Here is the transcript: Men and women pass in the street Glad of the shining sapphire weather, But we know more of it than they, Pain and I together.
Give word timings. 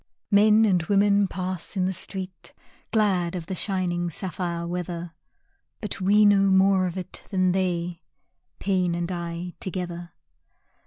Men 0.31 0.65
and 0.65 0.81
women 0.85 1.27
pass 1.27 1.77
in 1.77 1.85
the 1.85 1.93
street 1.93 2.53
Glad 2.91 3.35
of 3.35 3.45
the 3.45 3.53
shining 3.53 4.09
sapphire 4.09 4.65
weather, 4.65 5.13
But 5.79 6.01
we 6.01 6.25
know 6.25 6.49
more 6.49 6.87
of 6.87 6.97
it 6.97 7.25
than 7.29 7.51
they, 7.51 8.01
Pain 8.57 8.95
and 8.95 9.11
I 9.11 9.53
together. 9.59 10.13